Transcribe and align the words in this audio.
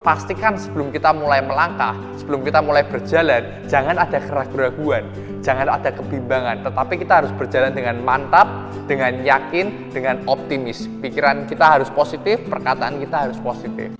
Pastikan 0.00 0.56
sebelum 0.56 0.96
kita 0.96 1.12
mulai 1.12 1.44
melangkah, 1.44 1.92
sebelum 2.16 2.40
kita 2.40 2.64
mulai 2.64 2.80
berjalan, 2.88 3.68
jangan 3.68 4.00
ada 4.00 4.16
keraguan, 4.48 5.04
jangan 5.44 5.68
ada 5.68 5.92
kebimbangan, 5.92 6.64
tetapi 6.64 7.04
kita 7.04 7.20
harus 7.20 7.28
berjalan 7.36 7.68
dengan 7.76 8.00
mantap, 8.00 8.48
dengan 8.88 9.20
yakin, 9.20 9.92
dengan 9.92 10.24
optimis. 10.24 10.88
Pikiran 11.04 11.44
kita 11.44 11.76
harus 11.76 11.92
positif, 11.92 12.40
perkataan 12.48 12.96
kita 12.96 13.28
harus 13.28 13.36
positif. 13.44 13.92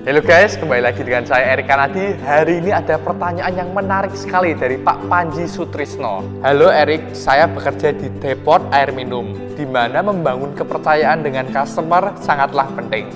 Halo 0.00 0.24
guys, 0.24 0.56
kembali 0.56 0.80
lagi 0.80 1.04
dengan 1.04 1.28
saya 1.28 1.52
Erik 1.52 1.68
Kanadi. 1.68 2.16
Hari 2.24 2.64
ini 2.64 2.72
ada 2.72 2.96
pertanyaan 2.96 3.52
yang 3.52 3.76
menarik 3.76 4.16
sekali 4.16 4.56
dari 4.56 4.80
Pak 4.80 5.12
Panji 5.12 5.44
Sutrisno. 5.44 6.24
Halo 6.40 6.72
Erik, 6.72 7.12
saya 7.12 7.44
bekerja 7.44 7.92
di 7.92 8.08
depot 8.16 8.64
air 8.72 8.96
minum, 8.96 9.36
di 9.52 9.68
mana 9.68 10.00
membangun 10.00 10.56
kepercayaan 10.56 11.20
dengan 11.20 11.52
customer 11.52 12.16
sangatlah 12.16 12.72
penting. 12.80 13.12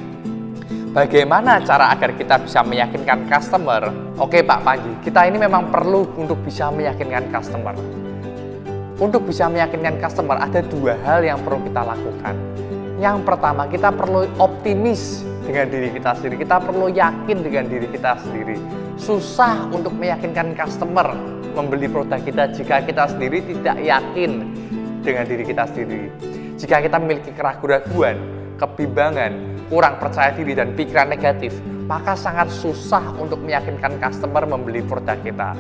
Bagaimana 0.92 1.64
cara 1.64 1.88
agar 1.88 2.20
kita 2.20 2.44
bisa 2.44 2.60
meyakinkan 2.60 3.32
customer? 3.32 3.88
Oke 4.20 4.44
Pak 4.44 4.60
Panji, 4.60 4.92
kita 5.08 5.24
ini 5.24 5.40
memang 5.40 5.72
perlu 5.72 6.04
untuk 6.20 6.36
bisa 6.44 6.68
meyakinkan 6.68 7.32
customer. 7.32 7.72
Untuk 9.00 9.24
bisa 9.24 9.48
meyakinkan 9.48 10.04
customer, 10.04 10.36
ada 10.36 10.60
dua 10.60 11.00
hal 11.00 11.24
yang 11.24 11.40
perlu 11.40 11.64
kita 11.64 11.80
lakukan. 11.80 12.36
Yang 13.00 13.24
pertama, 13.24 13.64
kita 13.72 13.88
perlu 13.88 14.28
optimis 14.36 15.32
dengan 15.44 15.66
diri 15.68 15.88
kita 15.92 16.10
sendiri. 16.16 16.36
Kita 16.40 16.56
perlu 16.58 16.88
yakin 16.90 17.38
dengan 17.44 17.64
diri 17.68 17.86
kita 17.92 18.16
sendiri. 18.24 18.56
Susah 18.96 19.68
untuk 19.70 19.92
meyakinkan 19.94 20.56
customer 20.56 21.12
membeli 21.54 21.86
produk 21.86 22.18
kita 22.18 22.50
jika 22.50 22.82
kita 22.82 23.06
sendiri 23.06 23.38
tidak 23.46 23.78
yakin 23.78 24.42
dengan 25.04 25.24
diri 25.28 25.44
kita 25.46 25.64
sendiri. 25.70 26.10
Jika 26.58 26.80
kita 26.80 26.96
memiliki 26.98 27.30
keraguan-keraguan, 27.36 28.16
kebimbangan, 28.56 29.32
kurang 29.68 30.00
percaya 30.00 30.32
diri 30.32 30.56
dan 30.56 30.72
pikiran 30.72 31.12
negatif, 31.12 31.52
maka 31.84 32.16
sangat 32.16 32.48
susah 32.48 33.12
untuk 33.20 33.38
meyakinkan 33.44 34.00
customer 34.00 34.48
membeli 34.48 34.80
produk 34.80 35.18
kita. 35.20 35.52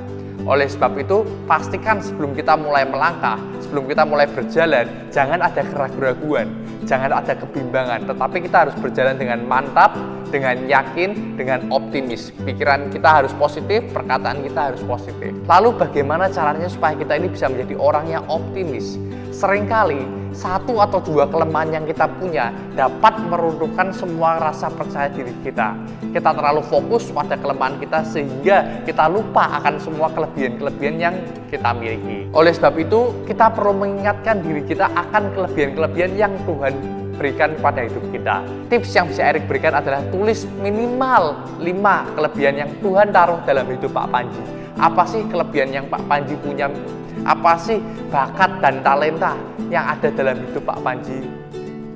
Oleh 0.44 0.68
sebab 0.68 1.00
itu, 1.00 1.24
pastikan 1.48 2.04
sebelum 2.04 2.36
kita 2.36 2.52
mulai 2.56 2.84
melangkah, 2.84 3.40
sebelum 3.64 3.88
kita 3.88 4.04
mulai 4.04 4.28
berjalan, 4.28 4.84
jangan 5.08 5.40
ada 5.40 5.64
keraguan-keraguan, 5.64 6.52
jangan 6.84 7.10
ada 7.10 7.32
kebimbangan, 7.34 8.06
tetapi 8.06 8.44
kita 8.44 8.68
harus 8.68 8.76
berjalan 8.78 9.16
dengan 9.16 9.42
mantap, 9.44 9.96
dengan 10.28 10.68
yakin, 10.68 11.36
dengan 11.36 11.66
optimis. 11.72 12.30
Pikiran 12.44 12.92
kita 12.92 13.24
harus 13.24 13.32
positif, 13.36 13.84
perkataan 13.90 14.44
kita 14.44 14.72
harus 14.72 14.82
positif. 14.84 15.32
Lalu 15.48 15.74
bagaimana 15.80 16.28
caranya 16.30 16.68
supaya 16.68 16.94
kita 16.94 17.16
ini 17.18 17.32
bisa 17.32 17.48
menjadi 17.48 17.74
orang 17.80 18.06
yang 18.08 18.24
optimis? 18.28 19.00
Seringkali 19.44 20.32
satu 20.32 20.80
atau 20.80 21.04
dua 21.04 21.28
kelemahan 21.28 21.68
yang 21.68 21.84
kita 21.84 22.08
punya 22.16 22.48
dapat 22.72 23.12
meruntuhkan 23.28 23.92
semua 23.92 24.40
rasa 24.40 24.72
percaya 24.72 25.12
diri 25.12 25.36
kita. 25.44 25.76
Kita 26.16 26.32
terlalu 26.32 26.64
fokus 26.64 27.12
pada 27.12 27.36
kelemahan 27.36 27.76
kita 27.76 28.08
sehingga 28.08 28.80
kita 28.88 29.04
lupa 29.04 29.60
akan 29.60 29.76
semua 29.76 30.08
kelebihan-kelebihan 30.16 30.96
yang 30.96 31.14
kita 31.52 31.76
miliki. 31.76 32.24
Oleh 32.32 32.56
sebab 32.56 32.72
itu, 32.80 33.12
kita 33.28 33.52
perlu 33.52 33.84
mengingatkan 33.84 34.40
diri 34.40 34.64
kita 34.64 34.88
akan 34.88 35.36
kelebihan-kelebihan 35.36 36.16
yang 36.16 36.32
Tuhan 36.48 37.03
berikan 37.16 37.54
pada 37.62 37.86
hidup 37.86 38.02
kita. 38.10 38.42
Tips 38.68 38.90
yang 38.94 39.06
bisa 39.08 39.22
Erik 39.30 39.46
berikan 39.46 39.74
adalah 39.74 40.02
tulis 40.10 40.46
minimal 40.58 41.38
5 41.62 42.16
kelebihan 42.18 42.54
yang 42.66 42.70
Tuhan 42.82 43.14
taruh 43.14 43.40
dalam 43.46 43.66
hidup 43.70 43.90
Pak 43.94 44.06
Panji. 44.10 44.42
Apa 44.74 45.06
sih 45.06 45.22
kelebihan 45.30 45.70
yang 45.70 45.86
Pak 45.86 46.02
Panji 46.10 46.34
punya 46.42 46.66
apa 47.24 47.54
sih 47.56 47.78
bakat 48.10 48.58
dan 48.58 48.82
talenta 48.82 49.38
yang 49.70 49.86
ada 49.86 50.10
dalam 50.10 50.36
hidup 50.36 50.66
Pak 50.66 50.82
Panji? 50.82 51.22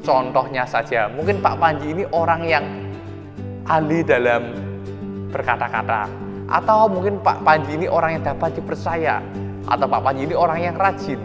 Contohnya 0.07 0.65
saja, 0.65 1.11
mungkin 1.13 1.43
Pak 1.45 1.61
Panji 1.61 1.93
ini 1.93 2.05
orang 2.17 2.41
yang 2.49 2.65
ahli 3.69 4.01
dalam 4.01 4.57
berkata-kata, 5.29 6.09
atau 6.49 6.89
mungkin 6.89 7.21
Pak 7.21 7.45
Panji 7.45 7.77
ini 7.77 7.85
orang 7.91 8.17
yang 8.17 8.25
dapat 8.25 8.57
dipercaya, 8.57 9.21
atau 9.69 9.85
Pak 9.85 10.01
Panji 10.01 10.25
ini 10.25 10.33
orang 10.33 10.65
yang 10.65 10.81
rajin, 10.81 11.21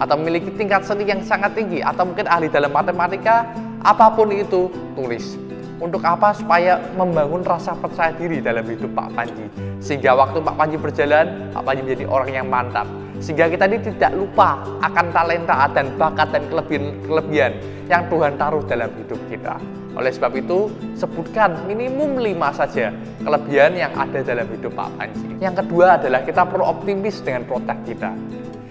atau 0.00 0.16
memiliki 0.16 0.48
tingkat 0.56 0.82
seni 0.88 1.04
yang 1.04 1.20
sangat 1.20 1.52
tinggi, 1.52 1.84
atau 1.84 2.08
mungkin 2.08 2.24
ahli 2.26 2.48
dalam 2.48 2.72
matematika, 2.72 3.44
apa 3.84 4.08
pun 4.16 4.32
itu, 4.32 4.72
tulis. 4.96 5.36
Untuk 5.80 6.00
apa? 6.04 6.32
Supaya 6.32 6.80
membangun 6.96 7.44
rasa 7.44 7.76
percaya 7.76 8.12
diri 8.16 8.40
dalam 8.40 8.64
hidup 8.64 8.92
Pak 8.96 9.12
Panji. 9.16 9.46
Sehingga 9.80 10.12
waktu 10.12 10.40
Pak 10.40 10.56
Panji 10.56 10.76
berjalan, 10.76 11.52
Pak 11.52 11.62
Panji 11.64 11.80
menjadi 11.84 12.04
orang 12.08 12.30
yang 12.32 12.48
mantap 12.48 12.88
sehingga 13.20 13.52
kita 13.52 13.68
ini 13.68 13.78
tidak 13.84 14.16
lupa 14.16 14.56
akan 14.80 15.06
talenta 15.12 15.68
dan 15.76 15.92
bakat 16.00 16.32
dan 16.32 16.42
kelebihan-kelebihan 16.48 17.52
yang 17.92 18.08
Tuhan 18.08 18.40
taruh 18.40 18.64
dalam 18.64 18.88
hidup 18.96 19.20
kita. 19.28 19.60
Oleh 19.92 20.08
sebab 20.08 20.32
itu, 20.40 20.72
sebutkan 20.96 21.68
minimum 21.68 22.16
lima 22.16 22.48
saja 22.56 22.88
kelebihan 23.20 23.76
yang 23.76 23.92
ada 23.92 24.24
dalam 24.24 24.48
hidup 24.48 24.72
Pak 24.72 24.88
Panji. 24.96 25.36
Yang 25.36 25.54
kedua 25.64 26.00
adalah 26.00 26.24
kita 26.24 26.48
perlu 26.48 26.64
optimis 26.64 27.20
dengan 27.20 27.44
produk 27.44 27.76
kita. 27.84 28.10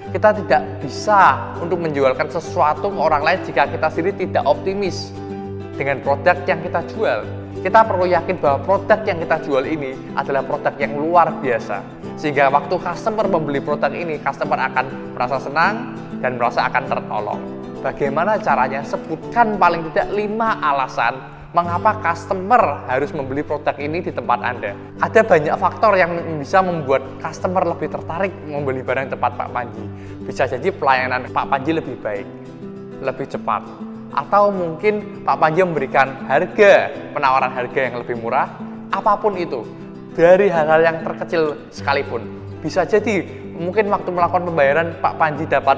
Kita 0.09 0.33
tidak 0.33 0.61
bisa 0.81 1.53
untuk 1.61 1.77
menjualkan 1.77 2.33
sesuatu 2.33 2.89
ke 2.89 2.97
orang 2.97 3.21
lain 3.21 3.39
jika 3.45 3.69
kita 3.69 3.87
sendiri 3.93 4.25
tidak 4.25 4.41
optimis 4.49 5.13
dengan 5.77 6.01
produk 6.01 6.33
yang 6.49 6.59
kita 6.65 6.81
jual. 6.89 7.21
Kita 7.59 7.85
perlu 7.85 8.09
yakin 8.09 8.41
bahwa 8.41 8.57
produk 8.65 8.99
yang 9.05 9.21
kita 9.21 9.37
jual 9.45 9.63
ini 9.67 9.93
adalah 10.17 10.41
produk 10.41 10.73
yang 10.81 10.97
luar 10.97 11.29
biasa. 11.43 11.83
Sehingga 12.17 12.49
waktu 12.49 12.75
customer 12.81 13.29
membeli 13.29 13.61
produk 13.61 13.91
ini, 13.93 14.17
customer 14.19 14.57
akan 14.57 15.13
merasa 15.13 15.37
senang 15.39 15.93
dan 16.23 16.41
merasa 16.41 16.65
akan 16.67 16.83
tertolong. 16.89 17.41
Bagaimana 17.79 18.35
caranya? 18.41 18.83
Sebutkan 18.83 19.55
paling 19.55 19.87
tidak 19.91 20.07
lima 20.11 20.59
alasan 20.59 21.38
mengapa 21.49 21.97
customer 22.05 22.85
harus 22.85 23.09
membeli 23.09 23.41
produk 23.41 23.73
ini 23.81 24.05
di 24.05 24.13
tempat 24.13 24.39
Anda. 24.45 24.77
Ada 25.01 25.25
banyak 25.25 25.55
faktor 25.57 25.97
yang 25.97 26.13
bisa 26.37 26.61
membuat 26.61 27.01
customer 27.17 27.65
lebih 27.65 27.89
tertarik 27.89 28.33
membeli 28.45 28.85
barang 28.85 29.09
tempat 29.17 29.33
Pak 29.33 29.49
Panji. 29.49 29.83
Bisa 30.29 30.45
jadi 30.45 30.69
pelayanan 30.69 31.25
Pak 31.33 31.45
Panji 31.49 31.73
lebih 31.73 31.97
baik, 32.05 32.27
lebih 33.01 33.25
cepat, 33.25 33.65
atau 34.13 34.53
mungkin 34.53 35.25
Pak 35.25 35.37
Panji 35.37 35.61
memberikan 35.65 36.25
harga 36.29 36.93
penawaran 37.13 37.53
harga 37.53 37.79
yang 37.81 37.95
lebih 38.01 38.17
murah 38.17 38.49
apa 38.89 39.13
pun 39.21 39.37
itu 39.37 39.61
dari 40.17 40.49
hal-hal 40.49 40.81
yang 40.81 40.97
terkecil 41.05 41.53
sekalipun 41.69 42.25
bisa 42.59 42.83
jadi 42.89 43.21
mungkin 43.53 43.87
waktu 43.93 44.09
melakukan 44.09 44.49
pembayaran 44.49 44.87
Pak 44.97 45.13
Panji 45.21 45.45
dapat 45.45 45.77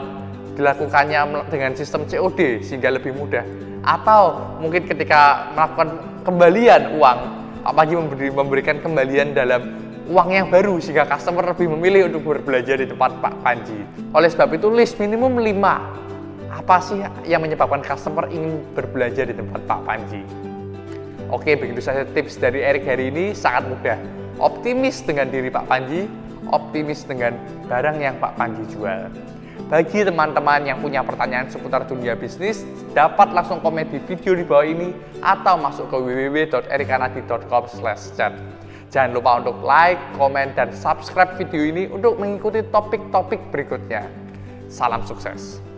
dilakukannya 0.61 1.49
dengan 1.49 1.73
sistem 1.73 2.05
COD 2.05 2.61
sehingga 2.61 2.93
lebih 2.93 3.17
mudah 3.17 3.41
atau 3.81 4.53
mungkin 4.61 4.85
ketika 4.85 5.49
melakukan 5.57 5.89
kembalian 6.21 7.01
uang 7.01 7.19
Panji 7.61 7.93
memberi, 7.93 8.29
memberikan 8.29 8.77
kembalian 8.81 9.33
dalam 9.33 9.73
uang 10.09 10.29
yang 10.33 10.47
baru 10.49 10.77
sehingga 10.77 11.05
customer 11.09 11.45
lebih 11.53 11.69
memilih 11.77 12.13
untuk 12.13 12.37
berbelanja 12.37 12.77
di 12.77 12.85
tempat 12.89 13.17
Pak 13.21 13.41
Panji 13.41 13.81
oleh 14.13 14.29
sebab 14.29 14.53
itu 14.53 14.69
list 14.69 15.01
minimum 15.01 15.41
5 15.41 16.01
apa 16.51 16.77
sih 16.83 16.99
yang 17.25 17.41
menyebabkan 17.41 17.79
customer 17.81 18.27
ingin 18.27 18.59
berbelanja 18.75 19.23
di 19.23 19.33
tempat 19.33 19.63
Pak 19.65 19.81
Panji? 19.87 20.21
Oke, 21.31 21.55
begitu 21.55 21.79
saja 21.79 22.03
tips 22.03 22.35
dari 22.35 22.59
Erik 22.59 22.83
hari 22.83 23.07
ini 23.07 23.31
sangat 23.31 23.71
mudah. 23.71 23.95
Optimis 24.35 24.99
dengan 24.99 25.31
diri 25.31 25.47
Pak 25.47 25.63
Panji, 25.71 26.11
optimis 26.51 27.07
dengan 27.07 27.39
barang 27.71 28.03
yang 28.03 28.19
Pak 28.19 28.35
Panji 28.35 28.67
jual. 28.67 29.07
Bagi 29.67 30.07
teman-teman 30.07 30.63
yang 30.65 30.79
punya 30.81 31.05
pertanyaan 31.05 31.51
seputar 31.51 31.85
dunia 31.85 32.15
bisnis, 32.17 32.65
dapat 32.95 33.33
langsung 33.35 33.59
komen 33.61 33.91
di 33.91 33.99
video 34.07 34.33
di 34.33 34.43
bawah 34.47 34.65
ini 34.65 34.93
atau 35.21 35.57
masuk 35.59 35.89
ke 35.91 35.97
www.erikanadi.com/chat. 35.99 38.33
Jangan 38.91 39.15
lupa 39.15 39.39
untuk 39.39 39.55
like, 39.63 40.03
komen, 40.19 40.51
dan 40.51 40.75
subscribe 40.75 41.39
video 41.39 41.63
ini 41.63 41.87
untuk 41.87 42.19
mengikuti 42.19 42.59
topik-topik 42.73 43.39
berikutnya. 43.51 44.03
Salam 44.67 44.99
sukses! 45.07 45.70